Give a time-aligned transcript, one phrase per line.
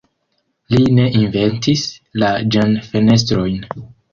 [0.75, 1.85] Li ne inventis
[2.25, 3.65] la ĝen-fenestrojn.